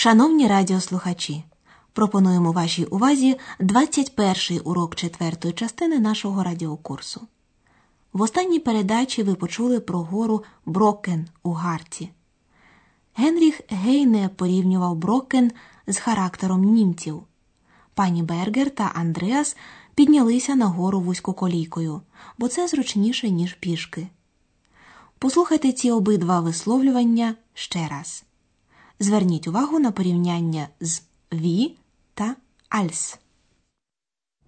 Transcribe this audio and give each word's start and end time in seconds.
Шановні 0.00 0.46
радіослухачі, 0.46 1.44
пропонуємо 1.92 2.52
вашій 2.52 2.84
увазі 2.84 3.38
21-й 3.60 4.60
урок 4.64 4.94
четвертої 4.94 5.54
частини 5.54 5.98
нашого 5.98 6.42
радіокурсу. 6.42 7.20
В 8.12 8.22
останній 8.22 8.58
передачі 8.58 9.22
ви 9.22 9.34
почули 9.34 9.80
про 9.80 9.98
гору 9.98 10.44
Брокен 10.66 11.28
у 11.42 11.52
Гарці. 11.52 12.10
Генріх 13.14 13.60
Гейне 13.68 14.30
порівнював 14.36 14.96
Брокен 14.96 15.52
з 15.86 15.98
характером 15.98 16.64
німців. 16.64 17.22
Пані 17.94 18.22
Бергер 18.22 18.70
та 18.70 18.92
Андреас 18.94 19.56
піднялися 19.94 20.54
на 20.54 20.66
гору 20.66 21.00
вузькоколійкою, 21.00 22.00
бо 22.38 22.48
це 22.48 22.68
зручніше, 22.68 23.30
ніж 23.30 23.54
пішки. 23.54 24.08
Послухайте 25.18 25.72
ці 25.72 25.90
обидва 25.90 26.40
висловлювання 26.40 27.34
ще 27.54 27.88
раз. 27.88 28.24
Зверніть 29.00 29.48
увагу 29.48 29.78
на 29.78 29.92
порівняння 29.92 30.68
з 30.80 31.02
«wie» 31.30 31.70
та 32.14 32.36
«als». 32.70 33.18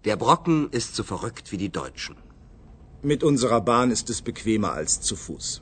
Der 0.05 0.17
Brocken 0.17 0.71
ist 0.71 0.95
so 0.97 1.03
verrückt 1.05 1.53
wie 1.53 1.59
die 1.59 1.73
Deutschen. 1.81 2.15
Mit 3.03 3.23
unserer 3.23 3.61
Bahn 3.61 3.91
ist 3.91 4.11
es 4.11 4.21
bequemer 4.23 4.73
als 4.73 5.01
zu 5.01 5.17
Fuß. 5.17 5.61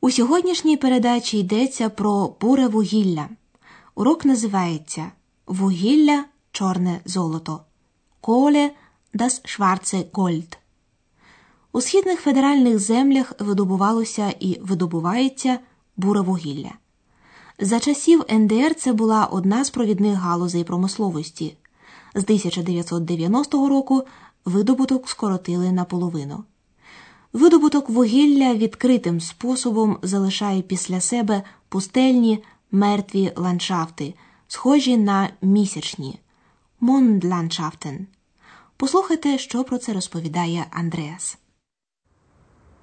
У 0.00 0.10
сьогоднішній 0.10 0.76
передачі 0.76 1.38
йдеться 1.38 1.88
про 1.88 2.36
буре 2.40 2.68
вугілля. 2.68 3.28
Урок 3.94 4.24
називається 4.24 5.12
Вугілля 5.46 6.24
чорне 6.52 7.00
золото. 7.04 7.60
Коле 8.20 8.70
das 9.14 9.40
schwarze 9.44 10.10
Gold. 10.10 10.56
У 11.72 11.80
східних 11.80 12.20
федеральних 12.20 12.78
землях 12.78 13.32
видобувалося 13.38 14.34
і 14.40 14.58
видобувається 14.60 15.58
буре 15.96 16.20
вугілля. 16.20 16.72
За 17.60 17.80
часів 17.80 18.24
НДР 18.30 18.74
це 18.74 18.92
була 18.92 19.26
одна 19.26 19.64
з 19.64 19.70
провідних 19.70 20.18
галузей 20.18 20.64
промисловості. 20.64 21.56
З 22.14 22.22
1990 22.22 23.68
року 23.68 24.04
видобуток 24.44 25.08
скоротили 25.08 25.72
наполовину. 25.72 26.44
Видобуток 27.32 27.88
вугілля 27.88 28.54
відкритим 28.54 29.20
способом 29.20 29.98
залишає 30.02 30.62
після 30.62 31.00
себе 31.00 31.42
пустельні 31.68 32.44
мертві 32.70 33.32
ландшафти, 33.36 34.14
схожі 34.48 34.96
на 34.96 35.30
місячні 35.42 36.20
Mondlandschaften. 36.80 37.98
Послухайте, 38.76 39.38
що 39.38 39.64
про 39.64 39.78
це 39.78 39.92
розповідає 39.92 40.66
Андреас. 40.70 41.38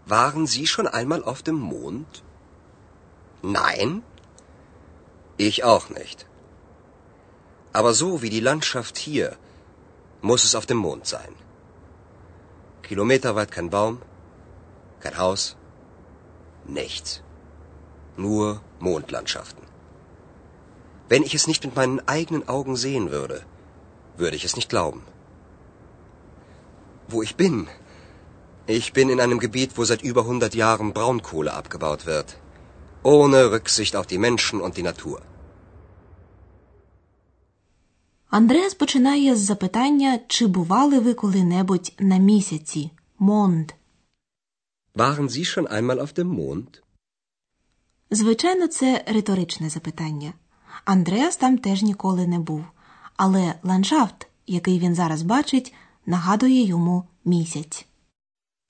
Waren 0.09 0.48
Sie 0.48 0.66
schon 0.66 0.88
einmal 1.00 1.23
auf 1.23 1.44
dem 1.44 1.59
Mond? 1.72 2.22
Nein? 3.44 4.02
Ich 5.38 5.64
auch 5.64 5.89
nicht. 5.89 6.25
Aber 7.73 7.94
so 7.94 8.22
wie 8.22 8.30
die 8.30 8.39
Landschaft 8.39 8.97
hier, 8.97 9.38
muss 10.22 10.44
es 10.45 10.55
auf 10.55 10.66
dem 10.66 10.78
Mond 10.78 11.05
sein. 11.05 11.36
Kilometerweit 12.83 13.52
kein 13.52 13.69
Baum, 13.69 14.02
kein 15.02 15.17
Haus, 15.17 15.58
nichts. 16.66 17.22
Nur 18.17 18.61
Mondlandschaften. 18.80 19.63
Wenn 21.09 21.23
ich 21.23 21.36
es 21.36 21.47
nicht 21.47 21.66
mit 21.66 21.75
meinen 21.75 22.00
eigenen 22.08 22.47
Augen 22.47 22.78
sehen 22.78 23.11
würde, 23.11 23.45
würde 24.16 24.38
ich 24.38 24.45
es 24.45 24.56
nicht 24.56 24.69
glauben. 24.69 25.03
Wo 27.08 27.22
ich 27.22 27.36
bin? 27.36 27.67
Ich 28.67 28.94
bin 28.94 29.09
in 29.09 29.19
einem 29.19 29.39
Gebiet, 29.39 29.78
wo 29.78 29.83
seit 29.83 30.02
über 30.02 30.22
100 30.22 30.56
Jahren 30.56 30.94
Braunkohle 30.94 31.53
abgebaut 31.53 32.06
wird. 32.06 32.38
Ohne 33.14 33.52
Rücksicht 33.52 33.95
auf 33.95 34.08
die 34.08 34.17
Menschen 34.17 34.58
und 34.61 34.73
die 34.78 34.84
Natur. 34.92 35.22
Андреас 38.30 38.73
починає 38.73 39.36
з 39.36 39.39
запитання, 39.39 40.20
чи 40.28 40.47
бували 40.47 41.00
ви 41.00 41.14
коли-небудь 41.14 41.94
на 42.00 42.17
місяці 42.17 42.91
Монд. 43.19 43.72
Waren 44.96 45.30
Sie 45.30 45.46
schon 45.46 45.68
einmal 45.68 46.00
auf 46.00 46.13
dem 46.13 46.40
Mond? 46.40 46.81
Звичайно, 48.12 48.68
це 48.68 49.03
риторичне 49.07 49.69
запитання. 49.69 50.34
Андреас 50.85 51.38
там 51.38 51.57
теж 51.57 51.81
ніколи 51.81 52.28
не 52.28 52.40
був, 52.40 52.66
але 53.16 53.53
ландшафт, 53.63 54.28
який 54.47 54.80
він 54.80 54.96
зараз 54.96 55.22
бачить, 55.22 55.74
нагадує 56.06 56.63
йому 56.63 57.07
місяць. 57.25 57.85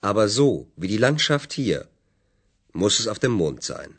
Aber 0.02 0.28
so 0.28 0.64
wie 0.78 0.88
die 0.88 1.00
Landschaft 1.00 1.50
hier, 1.60 1.84
muss 2.74 3.00
es 3.00 3.06
auf 3.12 3.18
dem 3.24 3.34
Mond 3.42 3.62
sein. 3.70 3.90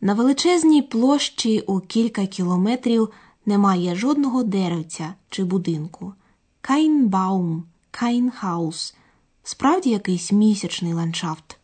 На 0.00 0.14
величезній 0.14 0.82
площі 0.82 1.60
у 1.60 1.80
кілька 1.80 2.26
кілометрів 2.26 3.10
немає 3.46 3.94
жодного 3.94 4.42
деревця 4.42 5.14
чи 5.28 5.44
будинку. 5.44 6.14
Kein 6.62 7.08
Baum, 7.08 7.62
kein 7.92 8.30
Haus. 8.42 8.94
Справді 9.42 9.90
якийсь 9.90 10.32
місячний 10.32 10.92
ландшафт. 10.92 11.58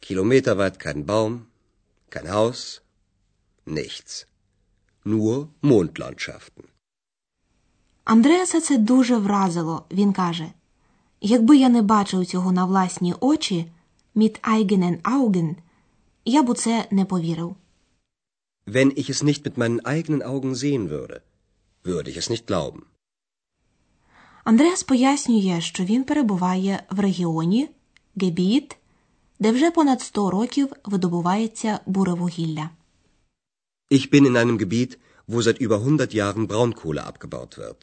Kilometerweit 0.00 0.86
kein 0.86 1.04
Baum, 1.04 1.38
kein 2.10 2.26
Haus, 2.34 2.80
nichts. 3.66 4.26
Nur 5.04 5.46
Mondlandschaften. 5.62 6.64
Андреаса 8.04 8.60
це 8.60 8.78
дуже 8.78 9.16
вразило. 9.16 9.84
Він 9.90 10.12
каже: 10.12 10.50
якби 11.20 11.56
я 11.56 11.68
не 11.68 11.82
бачив 11.82 12.26
цього 12.26 12.52
на 12.52 12.64
власні 12.64 13.14
очі, 13.20 13.66
mit 14.16 14.40
eigenen 14.40 15.02
Augen, 15.02 15.54
я 16.24 16.42
б 16.42 16.48
у 16.48 16.54
це 16.54 16.86
не 16.90 17.04
повірив. 17.04 17.56
Wenn 18.66 18.98
ich 18.98 19.10
es 19.10 19.22
nicht 19.22 19.46
mit 19.46 19.58
meinen 19.58 19.80
eigenen 19.80 20.22
Augen 20.22 20.54
sehen 20.54 20.88
würde, 20.88 21.20
würde 21.84 22.08
ich 22.10 22.16
es 22.16 22.30
nicht 22.30 22.46
glauben. 22.46 22.82
Андреас 24.44 24.82
пояснює, 24.82 25.60
що 25.60 25.84
він 25.84 26.04
перебуває 26.04 26.82
в 26.90 27.00
регіоні 27.00 27.68
Гебіт, 28.16 28.76
де 29.38 29.52
вже 29.52 29.70
понад 29.70 30.00
100 30.00 30.30
років 30.30 30.72
видобувається 30.84 31.80
буревугілля. 31.86 32.70
Ich 33.90 34.10
bin 34.10 34.26
in 34.26 34.36
einem 34.36 34.58
Gebiet, 34.58 34.98
wo 35.28 35.42
seit 35.42 35.58
über 35.60 35.78
100 35.78 36.14
Jahren 36.14 36.46
Braunkohle 36.46 37.02
abgebaut 37.02 37.58
wird. 37.58 37.76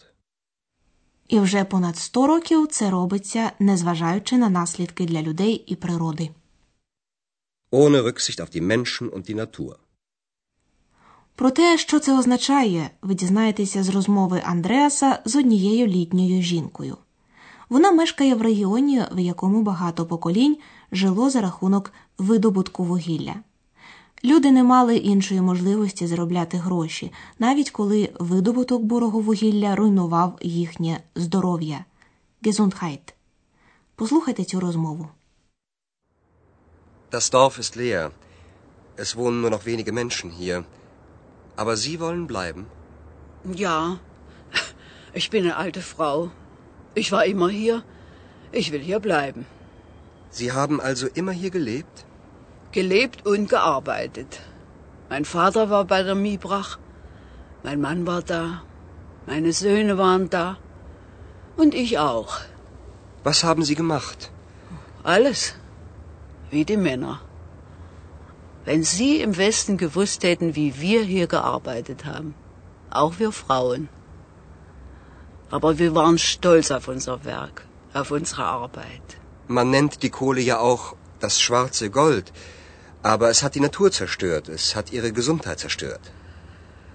І 1.28 1.40
вже 1.40 1.63
понад 1.63 1.97
100 1.97 2.28
років 2.28 2.68
це 2.68 2.90
робиться, 2.90 3.51
незважаючи 3.59 4.38
на 4.38 4.50
наслідки 4.50 5.06
для 5.06 5.22
людей 5.22 5.63
і 5.68 5.75
природи. 5.75 6.30
Ohne 7.72 8.04
Rücksicht 8.04 8.40
auf 8.42 8.50
die 8.50 8.62
Menschen 8.62 9.09
und 9.09 9.24
die 9.30 9.36
Natur. 9.36 9.76
Про 11.36 11.52
те, 11.52 11.78
що 11.78 12.00
це 12.00 12.20
означає, 12.20 12.90
ви 13.02 13.14
дізнаєтеся 13.16 13.84
з 13.84 13.90
розмови 13.90 14.42
Андреаса 14.46 15.20
з 15.26 15.36
однією 15.36 15.88
літньою 15.88 16.42
жінкою. 16.42 16.98
Вона 17.70 17.92
мешкає 17.92 18.36
в 18.36 18.42
регіоні, 18.42 19.04
в 19.12 19.20
якому 19.20 19.62
багато 19.62 20.06
поколінь 20.06 20.58
жило 20.92 21.30
за 21.30 21.42
рахунок 21.42 21.94
видобутку 22.18 22.84
вугілля. 22.84 23.36
Люди 24.24 24.52
не 24.52 24.64
мали 24.64 24.98
іншої 24.98 25.42
можливості 25.42 26.08
заробляти 26.08 26.58
гроші, 26.58 27.12
навіть 27.40 27.72
коли 27.72 28.10
видобуток 28.20 28.84
бурого 28.84 29.20
вугілля 29.20 29.76
руйнував 29.76 30.40
їхнє 30.42 31.04
здоров'я. 31.16 31.86
Gesundheit. 32.44 33.14
Послухайте 33.96 34.44
цю 34.44 34.60
розмову. 34.60 35.08
Das 37.12 37.30
Dorf 37.30 37.60
ist 37.60 37.76
leer. 37.76 38.12
Es 38.96 39.18
wohnen 39.18 39.42
nur 39.42 39.50
noch 39.50 39.66
wenige 39.66 39.92
Menschen 39.92 40.30
hier. 40.32 40.64
Aber 41.58 41.76
Sie 41.76 42.00
wollen 42.00 42.26
bleiben? 42.26 42.68
Ja, 43.54 44.00
ich 45.14 45.30
bin 45.30 45.44
eine 45.44 45.58
alte 45.58 45.82
Frau. 45.82 46.32
Ich 46.96 47.12
war 47.12 47.26
immer 47.26 47.50
hier. 47.50 47.84
Ich 48.54 48.72
will 48.72 48.80
hier 48.80 49.02
bleiben. 49.02 49.46
Sie 50.30 50.54
haben 50.54 50.80
also 50.80 51.08
immer 51.14 51.34
hier 51.34 51.52
gelebt? 51.52 52.06
Gelebt 52.72 53.26
und 53.26 53.50
gearbeitet. 53.50 54.40
Mein 55.10 55.26
Vater 55.26 55.70
war 55.70 55.84
bei 55.84 56.04
der 56.04 56.16
Miebrach. 56.16 56.78
Mein 57.64 57.81
Mann 57.81 58.07
war 58.07 58.22
da. 58.22 58.64
Meine 59.25 59.52
Söhne 59.52 59.98
waren 59.98 60.30
da. 60.30 60.57
Und 61.57 61.75
ich 61.75 62.00
auch. 62.00 62.40
Was 63.24 63.44
haben 63.44 63.64
Sie 63.64 63.75
gemacht? 63.75 64.31
Alles. 65.04 65.56
Wie 66.51 66.65
die 66.65 66.77
Männer. 66.77 67.21
Wenn 68.65 68.83
Sie 68.83 69.21
im 69.21 69.38
Westen 69.38 69.77
gewusst 69.77 70.24
hätten, 70.24 70.56
wie 70.56 70.71
wir 70.81 71.01
hier 71.01 71.27
gearbeitet 71.27 72.06
haben. 72.06 72.36
Auch 72.89 73.13
wir 73.19 73.31
Frauen. 73.31 73.88
Aber 75.50 75.80
wir 75.80 75.95
waren 75.95 76.18
stolz 76.18 76.71
auf 76.71 76.89
unser 76.89 77.24
Werk, 77.24 77.65
auf 77.94 78.12
unsere 78.12 78.44
Arbeit. 78.44 79.18
Man 79.48 79.69
nennt 79.69 80.03
die 80.03 80.09
Kohle 80.09 80.42
ja 80.42 80.59
auch 80.59 80.95
das 81.21 81.39
schwarze 81.39 81.89
Gold. 81.89 82.33
Aber 83.01 83.30
es 83.30 83.44
hat 83.44 83.56
die 83.56 83.65
Natur 83.68 83.92
zerstört. 83.92 84.50
Es 84.50 84.75
hat 84.75 84.92
ihre 84.92 85.12
Gesundheit 85.13 85.59
zerstört. 85.59 86.12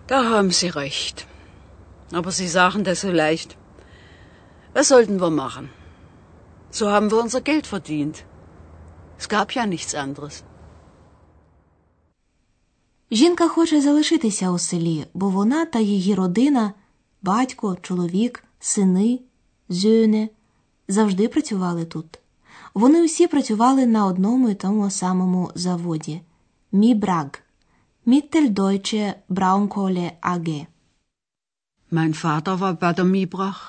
Da 0.07 0.25
haben 0.35 0.51
Sie 0.51 0.69
recht. 0.69 1.27
Aber 2.13 2.31
Sie 2.31 2.49
sagen 2.49 2.85
das 2.85 3.01
so 3.01 3.11
leicht. 3.11 3.57
Was 4.75 4.89
sollten 4.89 5.21
wir 5.21 5.31
machen? 5.31 5.71
So 6.71 6.91
haben 6.91 7.11
wir 7.11 7.19
unser 7.19 7.41
Geld 7.41 7.67
verdient. 7.67 8.25
Es 9.21 9.29
gab 9.29 9.53
ja 9.57 9.67
nichts 9.67 9.95
anderes. 9.95 10.43
Жінка 13.11 13.49
хоче 13.49 13.81
залишитися 13.81 14.51
у 14.51 14.59
селі, 14.59 15.07
бо 15.15 15.31
вона 15.31 15.67
та 15.67 15.79
її 15.79 16.15
родина, 16.15 16.73
батько, 17.23 17.77
чоловік, 17.83 18.45
сини, 18.61 19.21
зюне, 19.69 20.29
завжди 20.89 21.29
працювали 21.29 21.85
тут. 21.85 22.19
Вони 22.75 23.05
усі 23.05 23.27
працювали 23.27 23.87
на 23.87 24.07
одному 24.07 24.51
і 24.51 24.55
тому 24.55 24.91
самому 24.91 25.51
заводі 25.55 26.21
Мібраг 26.73 27.31
Mitteldeutsche 28.07 29.15
Braunkohle 29.29 30.13
AG. 30.23 30.67
Mein 31.91 32.15
Vater 32.15 32.55
war 32.61 32.75
bei 32.75 32.93
der 32.93 33.05
Miebrach, 33.05 33.61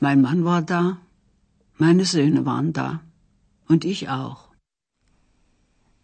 mein 0.00 0.20
Mann 0.20 0.44
war 0.44 0.62
da, 0.62 0.82
meine 1.78 2.04
Söhne 2.04 2.44
waren 2.44 2.72
da 2.72 3.00
und 3.70 3.84
ich 3.84 4.08
auch. 4.08 4.49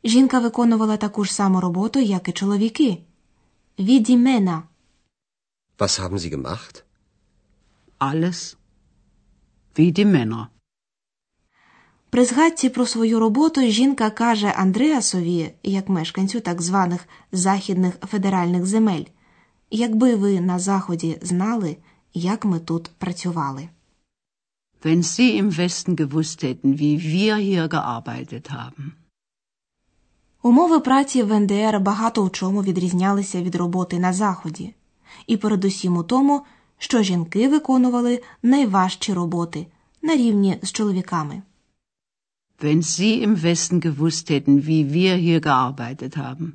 Жінка 0.07 0.39
виконувала 0.41 0.97
таку 0.97 1.25
ж 1.25 1.35
саму 1.35 1.61
роботу, 1.61 2.01
як 2.01 2.29
і 2.29 2.33
чоловіки. 2.33 2.99
Відімена. 3.79 4.63
Was 5.79 6.01
haben 6.01 6.19
Sie 6.19 6.31
gemacht? 6.31 6.83
Alles 7.99 8.57
wie 9.77 9.93
die 9.99 10.07
Männer. 10.07 10.47
При 12.11 12.25
згадці 12.25 12.69
про 12.69 12.87
свою 12.87 13.19
роботу 13.21 13.61
жінка 13.61 14.11
каже 14.11 14.49
Андреасові, 14.57 15.55
як 15.63 15.89
мешканцю 15.89 16.41
так 16.41 16.63
званих 16.63 17.09
західних 17.33 17.95
федеральних 18.01 18.67
земель, 18.67 19.05
якби 19.71 20.15
ви 20.15 20.41
на 20.41 20.59
заході 20.59 21.19
знали, 21.23 21.77
як 22.15 22.45
ми 22.45 22.61
тут 22.61 22.91
працювали. 22.99 23.69
Wenn 24.83 25.03
Sie 25.03 25.31
im 25.43 25.51
Westen 25.51 25.97
gewusst 25.97 26.43
hätten, 26.43 26.79
wie 26.79 26.97
wir 27.01 27.37
hier 27.37 27.69
gearbeitet 27.69 28.51
haben. 28.51 29.06
Умови 30.47 30.81
праці 30.81 31.23
в 31.23 31.41
НДР 31.41 31.81
багато 31.81 32.25
у 32.25 32.31
чому 32.31 32.63
відрізнялися 32.63 33.43
від 33.43 33.55
роботи 33.55 33.99
на 33.99 34.13
заході, 34.13 34.75
і 35.27 35.37
передусім 35.37 35.97
у 35.97 36.03
тому, 36.03 36.43
що 36.79 37.03
жінки 37.03 37.49
виконували 37.49 38.23
найважчі 38.43 39.13
роботи 39.13 39.67
на 40.03 40.17
рівні 40.17 40.59
з 40.63 40.73
чоловіками. 40.73 41.43
Wenn 42.63 42.83
Sie 42.83 43.15
im 43.27 43.35
Westen 43.45 43.81
gewusst 43.81 44.31
hätten, 44.31 44.57
wie 44.69 44.83
wir 44.97 45.15
hier 45.27 45.41
gearbeitet 45.41 46.17
haben. 46.17 46.47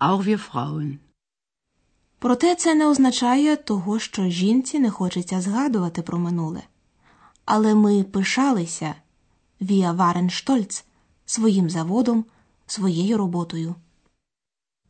Auch 0.00 0.22
wir 0.26 0.38
Frauen. 0.50 0.98
Проте 2.18 2.54
це 2.54 2.74
не 2.74 2.86
означає 2.86 3.56
того, 3.56 3.98
що 3.98 4.28
жінці 4.28 4.78
не 4.78 4.90
хочеться 4.90 5.40
згадувати 5.40 6.02
про 6.02 6.18
минуле. 6.18 6.62
Але 7.44 7.74
ми 7.74 8.02
пишалися 8.02 8.94
Віа 9.60 9.92
Варен 9.92 10.30
Штольц 10.30 10.84
своїм 11.26 11.70
заводом, 11.70 12.24
своєю 12.66 13.18
роботою. 13.18 13.74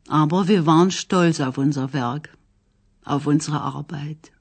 Aber 0.09 0.47
wir 0.49 0.63
waren 0.65 0.91
stolz 0.91 1.41
auf 1.41 1.59
unser 1.59 1.93
Werk, 1.93 2.29
auf 3.05 3.27
unsere 3.27 3.59
Arbeit. 3.59 4.33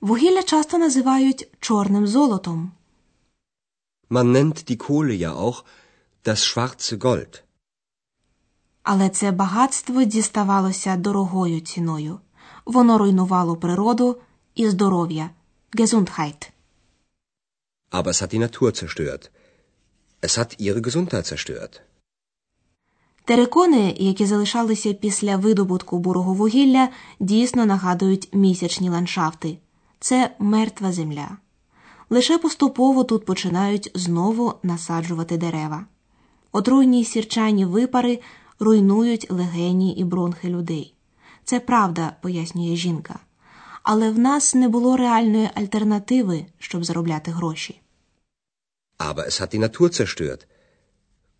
Вугілля 0.00 0.42
часто 0.42 0.78
називають 0.78 1.48
чорним 1.60 2.06
золотом. 2.06 2.72
Man 4.10 4.32
nennt 4.32 4.70
die 4.70 4.76
Kohle 4.76 5.14
ja 5.14 5.32
auch 5.32 5.64
das 6.24 6.36
schwarze 6.36 6.96
Gold. 6.96 7.42
Але 8.82 9.08
це 9.08 9.32
багатство 9.32 10.04
діставалося 10.04 10.96
дорогою 10.96 11.60
ціною. 11.60 12.20
Воно 12.64 12.98
руйнувало 12.98 13.56
природу 13.56 14.16
і 14.54 14.68
здоров'я. 14.68 15.30
Gesundheit. 15.78 16.50
Aber 17.90 18.10
es 18.10 18.22
hat 18.22 18.32
die 18.32 18.38
Natur 18.38 18.72
zerstört. 18.72 19.30
Es 20.26 20.32
hat 20.38 20.50
ihre 20.64 20.80
Gesundheit 20.86 21.26
zerstört. 21.32 21.80
Терикони, 23.24 23.94
які 23.98 24.26
залишалися 24.26 24.92
після 24.92 25.36
видобутку 25.36 25.98
бурого 25.98 26.34
вугілля, 26.34 26.88
дійсно 27.20 27.66
нагадують 27.66 28.28
місячні 28.32 28.90
ландшафти. 28.90 29.58
Це 30.00 30.30
мертва 30.38 30.92
земля. 30.92 31.28
Лише 32.10 32.38
поступово 32.38 33.04
тут 33.04 33.24
починають 33.24 33.90
знову 33.94 34.54
насаджувати 34.62 35.36
дерева. 35.36 35.86
Отруйні 36.52 37.04
сірчані 37.04 37.64
випари 37.64 38.20
руйнують 38.58 39.26
легені 39.30 39.94
і 39.94 40.04
бронхи 40.04 40.48
людей. 40.48 40.94
Це 41.44 41.60
правда, 41.60 42.16
пояснює 42.22 42.76
жінка. 42.76 43.18
Але 43.82 44.10
в 44.10 44.18
нас 44.18 44.54
не 44.54 44.68
було 44.68 44.96
реальної 44.96 45.50
альтернативи, 45.54 46.46
щоб 46.58 46.84
заробляти 46.84 47.30
гроші. 47.30 47.80
Aber 49.03 49.23
es 49.27 49.39
hat 49.39 49.53
die 49.53 49.63
Natur 49.67 49.91
zerstört. 49.91 50.41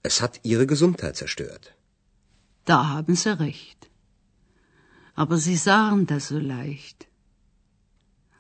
Es 0.10 0.22
hat 0.22 0.40
ihre 0.44 0.66
Gesundheit 0.74 1.16
zerstört. 1.22 1.66
Da 2.66 2.78
haben 2.94 3.16
Sie 3.16 3.38
recht. 3.48 3.80
Aber 5.22 5.38
Sie 5.38 5.58
sagen 5.70 6.06
das 6.12 6.28
so 6.30 6.40
leicht. 6.40 7.00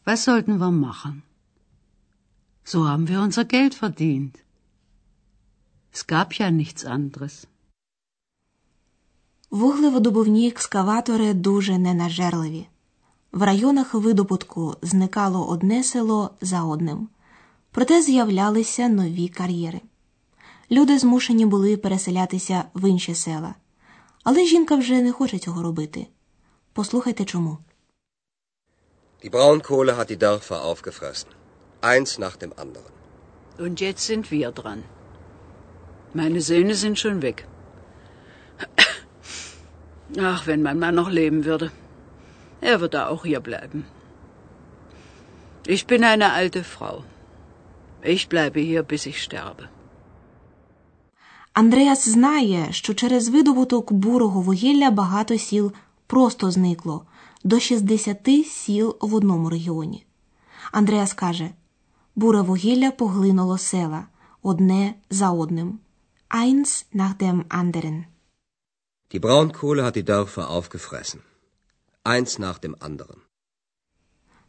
Was 0.09 0.23
sollten 0.23 0.57
wir 0.63 0.71
machen? 0.71 1.23
So 2.71 2.87
haben 2.87 3.07
wir 3.07 3.19
unser 3.27 3.45
Geld 3.55 3.73
verdient. 3.85 4.35
Es 5.95 6.01
gab 6.13 6.33
ja 6.39 6.49
nichts 6.51 6.85
anderes. 6.85 7.45
Вуглеводобувні 9.51 10.47
екскаватори 10.47 11.33
дуже 11.33 11.77
ненажерливі. 11.77 12.67
В 13.31 13.41
районах 13.43 13.93
видобутку 13.93 14.75
зникало 14.81 15.47
одне 15.47 15.83
село 15.83 16.31
за 16.41 16.63
одним, 16.63 17.09
Проте 17.74 18.02
з'являлися 18.02 18.88
нові 18.88 19.28
кар'єри. 19.28 19.80
Люди 20.70 20.98
змушені 20.98 21.46
були 21.46 21.76
переселятися 21.76 22.64
в 22.74 22.88
інші 22.88 23.14
села, 23.14 23.54
але 24.24 24.46
жінка 24.46 24.76
вже 24.76 25.02
не 25.02 25.12
хоче 25.12 25.38
цього 25.38 25.62
робити. 25.62 26.06
Послухайте 26.72 27.24
чому. 27.24 27.58
Die 29.24 29.30
Braunkohle 29.30 29.92
hat 29.92 30.10
die 30.10 30.18
Dörfer 30.18 30.58
aufgefressen. 30.70 31.30
Eins 31.82 32.10
nach 32.24 32.36
dem 32.42 32.52
anderen. 32.62 32.92
Und 33.64 33.74
jetzt 33.86 34.02
sind 34.10 34.24
wir 34.32 34.50
dran. 34.60 34.80
Meine 36.20 36.40
Söhne 36.48 36.74
sind 36.82 36.96
schon 37.04 37.18
weg. 37.22 37.38
Ach, 40.32 40.40
wenn 40.48 40.62
mein 40.66 40.78
Mann 40.84 40.96
noch 41.00 41.10
leben 41.20 41.40
würde. 41.50 41.66
Er 42.70 42.76
würde 42.82 42.98
auch 43.10 43.22
hier 43.30 43.42
bleiben. 43.50 43.80
Ich 45.74 45.82
bin 45.92 46.00
eine 46.12 46.28
alte 46.40 46.62
Frau. 46.74 46.96
Ich 48.04 48.28
bleibe 48.28 48.60
hier, 48.60 48.82
bis 48.82 49.06
ich 49.06 49.18
sterbe. 49.22 49.68
Андреас 51.52 52.08
знає, 52.08 52.66
що 52.70 52.94
через 52.94 53.28
видобуток 53.28 53.92
бурого 53.92 54.40
вугілля 54.40 54.90
багато 54.90 55.38
сіл 55.38 55.72
просто 56.06 56.50
зникло 56.50 57.06
до 57.44 57.60
60 57.60 58.28
сіл 58.46 58.96
в 59.00 59.14
одному 59.14 59.50
регіоні. 59.50 60.06
Андреас 60.72 61.12
каже: 61.12 61.50
буре 62.14 62.40
вугілля 62.42 62.90
поглинуло 62.90 63.58
села 63.58 64.06
одне 64.42 64.94
за 65.10 65.30
одним. 65.30 65.78
Eins 66.30 66.86
nach 66.92 67.14
dem 67.14 67.44
anderen. 67.48 68.04
Die 69.12 69.20
Braunkohle 69.20 69.84
hat 69.84 69.96
die 69.96 70.08
Dörfer 70.14 70.50
aufgefressen. 70.50 71.20
Eins 72.02 72.38
nach 72.38 72.58
dem 72.64 72.74
anderen. 72.80 73.18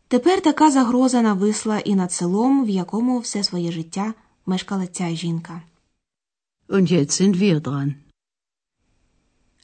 Тепер 0.08 0.42
така 0.42 0.72
загроза 0.72 1.22
нависла 1.22 1.80
і 1.80 1.96
над 1.96 2.12
селом, 2.12 2.66
в 2.66 2.70
якому 2.70 3.20
все 3.20 3.44
своє 3.44 3.72
життя 3.72 4.14
мешкала 4.46 4.88
ця 4.88 5.10
жінка. 5.10 5.62
Und 6.70 6.92
jetzt 6.92 7.22
sind 7.22 7.38
wir 7.38 7.60
dran. 7.62 7.94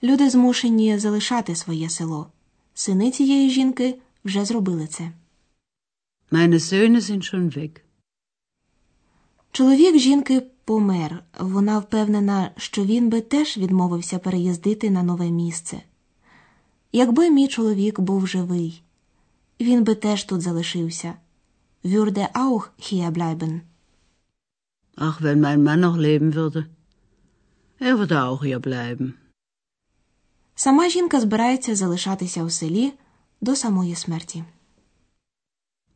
Люди 0.04 0.30
змушені 0.30 0.98
залишати 0.98 1.56
своє 1.56 1.90
село. 1.90 2.28
Сини 2.74 3.12
цієї 3.12 3.50
жінки 3.50 3.96
вже 4.26 4.46
зробили 4.46 4.88
це. 4.88 5.12
Meine 6.32 6.60
Söhne 6.60 7.02
sind 7.02 7.34
schon 7.34 7.58
weg. 7.58 7.82
Чоловік 9.52 9.98
жінки 9.98 10.42
помер. 10.66 11.24
Вона 11.40 11.80
впевнена, 11.80 12.52
що 12.58 12.86
він 12.86 13.10
би 13.10 13.22
теж 13.22 13.58
відмовився 13.58 14.20
переїздити 14.20 14.90
на 14.90 15.04
нове 15.04 15.32
місце. 15.32 15.82
Якби 16.92 17.30
мій 17.30 17.48
чоловік 17.48 18.00
був 18.00 18.28
живий, 18.28 18.82
він 19.64 19.84
би 19.84 19.96
теж 19.96 20.24
тут 20.24 20.42
залишився. 20.42 21.14
Würde 21.84 22.32
auch 22.34 22.70
hier 22.78 23.12
bleiben. 23.12 23.62
Ach, 24.96 25.22
wenn 25.22 25.40
mein 25.40 25.64
Mann 25.64 25.80
noch 25.80 25.98
leben 25.98 26.36
würde. 26.36 26.66
Er 27.80 27.98
würde 28.00 28.24
auch 28.24 28.44
hier 28.44 28.60
bleiben. 28.60 29.14
Сама 30.56 30.90
жінка 30.90 31.22
збирається 31.22 31.76
залишатися 31.76 32.44
у 32.44 32.50
селі 32.50 32.94
до 33.42 33.56
самої 33.56 33.96
смерті. 33.96 34.44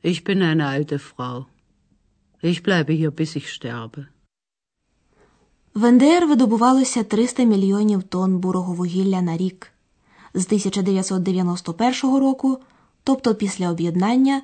Ich 0.04 0.30
bin 0.30 0.42
eine 0.42 0.64
alte 0.64 1.00
Frau. 1.00 1.46
Ich 2.44 2.64
bleibe 2.64 2.94
hier, 2.94 3.12
bis 3.12 3.36
ich 3.36 3.48
sterbe. 3.50 4.06
В 5.74 5.92
НДР 5.92 6.26
видобувалося 6.26 7.04
300 7.04 7.44
мільйонів 7.44 8.04
тонн 8.04 8.38
бурого 8.38 8.74
вугілля 8.74 9.22
на 9.22 9.38
рік. 9.38 9.72
З 10.34 10.46
1991 10.46 12.18
року, 12.18 12.60
тобто 13.06 13.36
після 13.36 13.70
об'єднання, 13.70 14.42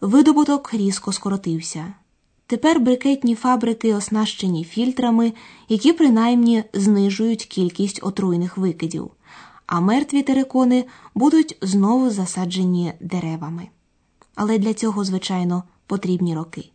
видобуток 0.00 0.74
різко 0.74 1.12
скоротився. 1.12 1.94
Тепер 2.46 2.80
брикетні 2.80 3.34
фабрики 3.34 3.94
оснащені 3.94 4.64
фільтрами, 4.64 5.32
які 5.68 5.92
принаймні 5.92 6.64
знижують 6.72 7.44
кількість 7.44 8.00
отруйних 8.02 8.56
викидів, 8.56 9.10
а 9.66 9.80
мертві 9.80 10.22
терикони 10.22 10.84
будуть 11.14 11.58
знову 11.62 12.10
засаджені 12.10 12.92
деревами. 13.00 13.68
Але 14.34 14.58
для 14.58 14.74
цього, 14.74 15.04
звичайно, 15.04 15.62
потрібні 15.86 16.34
роки. 16.34 16.70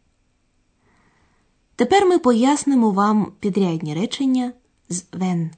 Тепер 1.75 2.05
ми 2.05 2.19
пояснимо 2.19 2.91
вам 2.91 3.31
підрядні 3.39 3.93
речення 3.93 4.53
з 4.89 5.03
вен. 5.11 5.51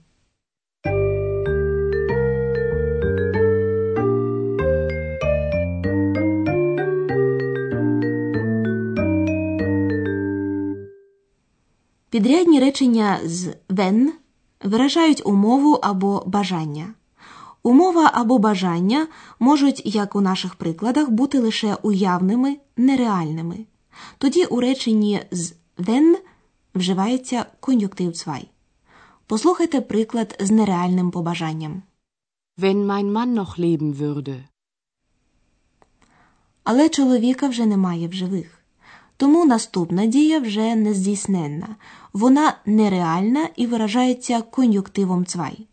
Підрядні 12.18 12.60
речення 12.60 13.20
з 13.26 13.56
вен 13.70 14.14
виражають 14.64 15.22
умову 15.26 15.74
або 15.74 16.24
бажання. 16.26 16.94
Умова 17.64 18.12
або 18.14 18.40
бажання 18.40 19.08
можуть, 19.40 19.82
як 19.86 20.16
у 20.16 20.22
наших 20.22 20.56
прикладах, 20.56 21.10
бути 21.10 21.40
лише 21.40 21.76
уявними, 21.76 22.58
нереальними. 22.78 23.58
Тоді 24.18 24.46
у 24.46 24.60
реченні 24.60 25.22
з 25.32 25.54
wenn 25.78 26.16
вживається 26.76 27.46
кон'юктив 27.60 28.14
цвай. 28.14 28.48
Послухайте 29.28 29.82
приклад 29.82 30.38
з 30.40 30.52
нереальним 30.52 31.12
побажанням. 31.12 31.84
Wenn 32.58 32.86
mein 32.86 33.12
Mann 33.12 33.34
noch 33.34 33.60
leben 33.60 33.96
würde. 33.96 34.44
Але 36.64 36.90
чоловіка 36.90 37.48
вже 37.48 37.66
немає 37.66 38.08
в 38.08 38.14
живих. 38.14 38.58
Тому 39.18 39.46
наступна 39.46 40.06
дія 40.06 40.40
вже 40.40 40.76
не 40.76 40.94
здійсненна. 40.94 41.76
Вона 42.18 42.58
нереальна 42.66 43.50
і 43.56 43.68
виражається 43.68 44.42
кон'юктивом 44.42 45.26
цвай. 45.26 45.68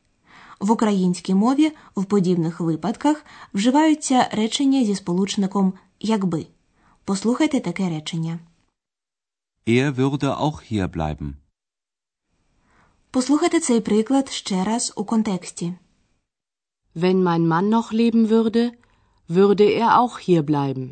В 0.60 0.70
українській 0.70 1.34
мові 1.34 1.72
в 1.96 2.04
подібних 2.04 2.60
випадках 2.60 3.24
вживаються 3.54 4.28
речення 4.32 4.84
зі 4.84 4.94
сполучником 4.94 5.72
якби. 6.00 6.46
Послухайте 7.04 7.60
таке 7.60 7.88
речення. 7.88 8.38
Er 9.66 9.94
würde 9.94 10.40
auch 10.40 10.72
hier 10.72 10.88
bleiben. 10.96 11.32
Послухайте 13.10 13.60
цей 13.60 13.80
приклад 13.80 14.30
ще 14.30 14.64
раз 14.64 14.92
у 14.96 15.04
контексті. 15.04 15.74
Wenn 16.96 17.22
mein 17.22 17.48
Mann 17.48 17.68
noch 17.68 17.92
leben 17.92 18.28
würde, 18.28 18.70
würde 19.30 19.78
er 19.80 19.98
auch 20.00 20.28
hier 20.28 20.42
bleiben. 20.42 20.88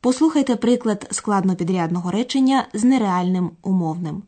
Послухайте 0.00 0.56
приклад 0.56 1.08
складнопідрядного 1.10 2.10
речення 2.10 2.68
з 2.72 2.84
нереальним 2.84 3.50
умовним. 3.62 4.22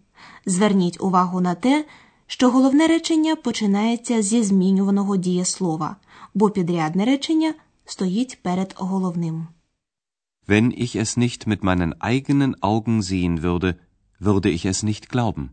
Зверніть 0.46 1.00
увагу 1.00 1.40
на 1.40 1.54
те, 1.54 1.84
що 2.26 2.50
головне 2.50 2.86
речення 2.86 3.36
починається 3.36 4.22
зі 4.22 4.42
змінюваного 4.42 5.16
дієслова, 5.16 5.96
бо 6.34 6.50
підрядне 6.50 7.04
речення 7.04 7.54
стоїть 7.84 8.38
перед 8.42 8.74
головним. 8.76 9.46
Wenn 10.48 10.82
ich 10.82 10.96
es 10.96 11.18
nicht 11.18 11.46
mit 11.46 11.62
meinen 11.62 11.92
eigenen 12.00 12.54
Augen 12.60 13.02
sehen 13.02 13.42
würde, 13.42 13.74
würde 14.20 14.48
ich 14.56 14.64
es 14.66 14.82
nicht 14.82 15.08
glauben. 15.12 15.48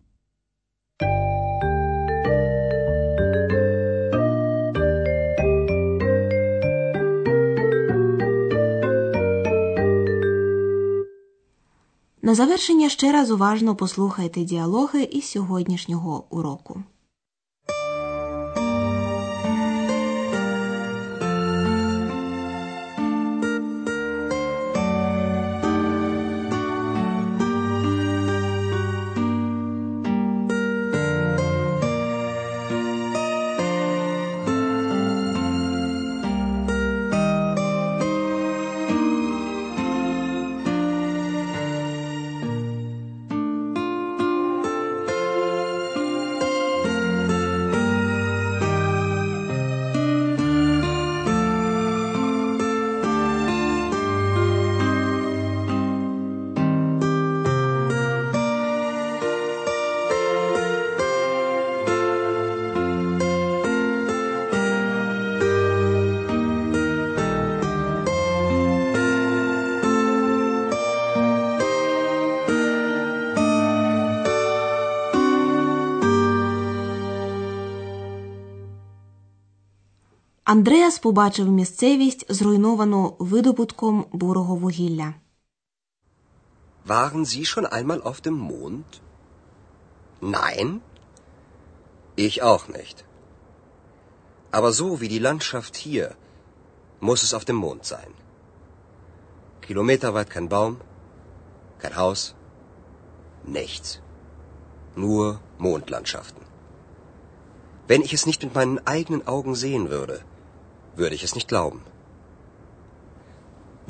На 12.27 12.35
завершення 12.35 12.89
ще 12.89 13.11
раз 13.11 13.31
уважно 13.31 13.75
послухайте 13.75 14.41
діалоги 14.41 15.03
із 15.03 15.25
сьогоднішнього 15.25 16.23
уроку. 16.29 16.76
Андреас 80.46 80.98
побачив 80.98 81.48
місцевість, 81.48 82.26
зруйновану 82.28 83.16
видобутком 83.18 84.06
бурого 84.12 84.56
вугілля. 84.56 85.14
Waren 86.86 87.24
Sie 87.24 87.44
schon 87.44 87.66
einmal 87.66 88.00
auf 88.10 88.20
dem 88.26 88.36
Mond? 88.50 88.88
Nein? 90.20 90.80
Ich 92.16 92.42
auch 92.42 92.64
nicht. 92.78 93.04
Aber 94.56 94.70
so 94.72 95.00
wie 95.00 95.08
die 95.14 95.24
Landschaft 95.28 95.74
hier, 95.76 96.06
muss 97.00 97.22
es 97.22 97.34
auf 97.34 97.44
dem 97.44 97.56
Mond 97.56 97.82
sein. 97.94 98.12
Kilometerweit 99.66 100.28
kein 100.34 100.48
Baum, 100.48 100.74
kein 101.82 101.94
Haus, 101.96 102.34
nichts. 103.58 103.88
Nur 105.04 105.40
Mondlandschaften. 105.58 106.42
Wenn 107.88 108.02
ich 108.02 108.12
es 108.12 108.26
nicht 108.26 108.42
mit 108.42 108.54
meinen 108.58 108.78
eigenen 108.94 109.26
Augen 109.26 109.54
sehen 109.54 109.88
würde, 109.96 110.16
würde 110.97 111.15
ich 111.15 111.23
es 111.27 111.35
nicht 111.37 111.49
glauben. 111.53 111.81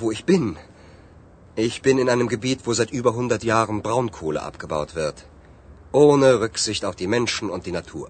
Wo 0.01 0.11
ich 0.15 0.23
bin? 0.25 0.45
Ich 1.67 1.81
bin 1.81 1.97
in 2.03 2.09
einem 2.13 2.27
Gebiet, 2.35 2.59
wo 2.65 2.73
seit 2.73 2.91
über 2.91 3.11
100 3.11 3.43
Jahren 3.43 3.81
Braunkohle 3.81 4.41
abgebaut 4.49 4.93
wird. 4.95 5.25
Ohne 5.91 6.39
Rücksicht 6.39 6.83
auf 6.85 6.95
die 6.95 7.11
Menschen 7.15 7.49
und 7.49 7.65
die 7.65 7.77
Natur. 7.81 8.09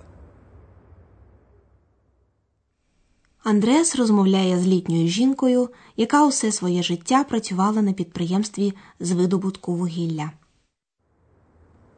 Андреас 3.44 3.96
розмовляє 3.96 4.60
з 4.60 4.68
літньою 4.68 5.08
жінкою, 5.08 5.70
яка 5.98 6.28
усе 6.28 6.52
своє 6.52 6.84
життя 6.84 7.24
працювала 7.24 7.82
на 7.82 7.94
підприємстві 7.94 8.74
з 9.00 9.12
видобутку 9.12 9.76
вугілля. 9.76 10.32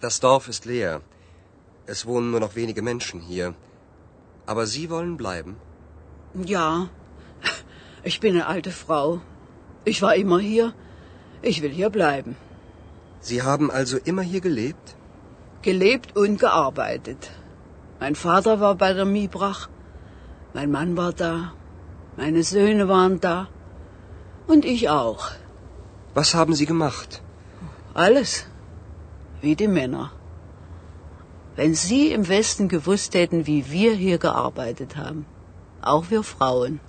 Das 0.02 0.22
Dorf 0.22 0.48
ist 0.48 0.68
leer. 0.68 1.00
Es 1.88 2.06
wohnen 2.06 2.32
nur 2.32 2.40
noch 2.40 2.56
wenige 2.56 2.82
Menschen 2.82 3.20
hier. 3.20 3.54
Aber 4.46 4.66
Sie 4.74 4.90
wollen 4.90 5.18
bleiben? 5.18 5.56
Ja, 6.34 6.90
ich 8.04 8.20
bin 8.20 8.36
eine 8.36 8.46
alte 8.46 8.72
Frau. 8.72 9.20
Ich 9.84 10.02
war 10.02 10.16
immer 10.16 10.40
hier. 10.40 10.74
Ich 11.42 11.62
will 11.62 11.72
hier 11.72 11.90
bleiben. 11.90 12.36
Sie 13.20 13.42
haben 13.42 13.72
also 13.72 13.98
immer 13.98 14.22
hier 14.22 14.42
gelebt? 14.42 14.96
Gelebt 15.62 16.16
und 16.16 16.40
gearbeitet. 16.40 17.32
Mein 18.00 18.16
Vater 18.16 18.60
war 18.60 18.76
bei 18.76 18.94
der 18.94 19.06
Miebrach. 19.06 19.70
Mein 20.54 20.72
Mann 20.72 20.96
war 20.98 21.14
da. 21.14 21.54
Meine 22.16 22.44
Söhne 22.44 22.88
waren 22.88 23.20
da. 23.20 23.48
Und 24.48 24.66
ich 24.66 24.90
auch. 24.90 25.32
Was 26.14 26.36
haben 26.36 26.54
Sie 26.54 26.66
gemacht? 26.66 27.22
Alles. 27.94 28.46
Wie 29.42 29.56
die 29.56 29.68
Männer. 29.68 30.12
Wenn 31.56 31.74
Sie 31.74 32.12
im 32.12 32.28
Westen 32.28 32.70
gewusst 32.70 33.14
hätten, 33.16 33.48
wie 33.48 33.72
wir 33.72 33.94
hier 33.94 34.18
gearbeitet 34.18 34.96
haben. 34.96 35.26
Auch 35.82 36.10
wir 36.10 36.24
Frauen. 36.24 36.80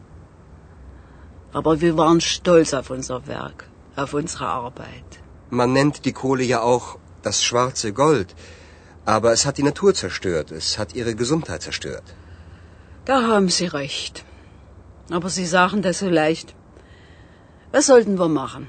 Aber 1.52 1.80
wir 1.80 1.96
waren 1.96 2.20
stolz 2.20 2.74
auf 2.74 2.90
unser 2.90 3.26
Werk, 3.26 3.68
auf 3.96 4.14
unsere 4.14 4.46
Arbeit. 4.46 5.20
Man 5.50 5.72
nennt 5.72 6.04
die 6.04 6.12
Kohle 6.12 6.44
ja 6.44 6.60
auch 6.62 6.98
das 7.22 7.42
schwarze 7.42 7.92
Gold. 7.92 8.34
Aber 9.04 9.32
es 9.32 9.46
hat 9.46 9.58
die 9.58 9.64
Natur 9.64 9.94
zerstört. 9.94 10.52
Es 10.52 10.78
hat 10.78 10.94
ihre 10.94 11.14
Gesundheit 11.14 11.62
zerstört. 11.62 12.14
Da 13.04 13.22
haben 13.26 13.48
Sie 13.48 13.66
recht. 13.66 14.24
Aber 15.10 15.28
Sie 15.28 15.46
sagen 15.46 15.82
das 15.82 15.98
so 15.98 16.08
leicht. 16.08 16.54
Was 17.72 17.86
sollten 17.86 18.18
wir 18.18 18.28
machen? 18.28 18.68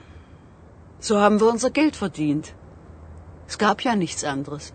So 0.99 1.19
haben 1.19 1.39
wir 1.39 1.47
unser 1.47 1.71
Geld 1.71 1.95
verdient. 1.95 2.53
Es 3.47 3.57
gab 3.57 3.81
ja 3.81 3.95
nichts 3.95 4.23
anderes. 4.23 4.73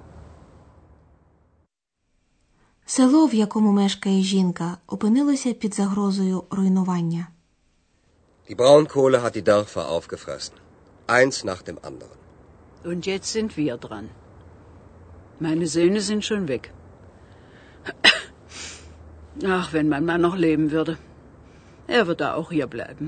Село, 2.85 3.27
в 3.27 3.33
якому 3.33 3.71
мешкає 3.71 4.21
жінка, 4.21 4.77
опинилося 4.87 5.53
під 5.53 5.73
загрозою 5.73 6.43
руйнування. 6.49 7.27
Die 8.49 8.55
Braunkohle 8.55 9.19
hat 9.19 9.35
die 9.35 9.43
Dörfer 9.43 9.85
aufgefressen. 9.95 10.55
Eins 11.07 11.43
nach 11.45 11.61
dem 11.63 11.77
anderen. 11.89 12.17
Und 12.83 13.01
jetzt 13.07 13.29
sind 13.37 13.51
wir 13.57 13.77
dran. 13.77 14.09
Meine 15.39 15.67
Söhne 15.75 16.01
sind 16.01 16.23
schon 16.29 16.47
weg. 16.47 16.63
Ach, 19.57 19.67
wenn 19.73 19.87
mein 19.89 20.05
Mann 20.05 20.21
noch 20.21 20.37
leben 20.47 20.71
würde. 20.71 20.97
Er 21.87 22.07
würde 22.07 22.25
auch 22.35 22.49
hier 22.51 22.67
bleiben. 22.67 23.07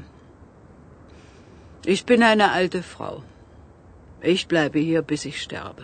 Ich 1.86 2.06
bin 2.06 2.24
eine 2.24 2.52
alte 2.52 2.82
Frau. 2.94 3.16
Ich 4.22 4.48
bleibe 4.48 4.80
hier, 4.80 5.02
bis 5.02 5.26
ich 5.26 5.42
sterbe. 5.42 5.84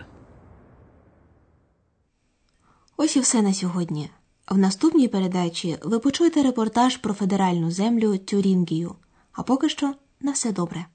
Ось 2.97 3.15
і 3.15 3.19
все 3.19 3.41
на 3.41 3.53
сьогодні. 3.53 4.09
В 4.49 4.57
наступній 4.57 5.07
передачі 5.07 5.77
ви 5.83 5.99
почуєте 5.99 6.43
репортаж 6.43 6.97
про 6.97 7.13
федеральну 7.13 7.71
землю 7.71 8.17
Тюрінгію. 8.17 8.95
А 9.31 9.43
поки 9.43 9.69
що 9.69 9.93
на 10.21 10.31
все 10.31 10.51
добре. 10.51 10.85